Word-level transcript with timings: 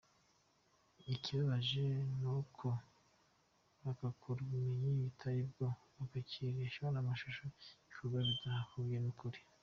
Ikibabaje 1.13 1.85
ni 2.19 2.27
uko 2.37 2.67
bahakura 3.83 4.39
ubumenyi 4.43 4.89
butaribwo, 5.05 5.65
bakabeshywa 5.97 6.87
n’amashusho, 6.91 7.43
ibikorwa 7.85 8.19
bidahuye 8.27 8.97
n’ukuri. 9.03 9.39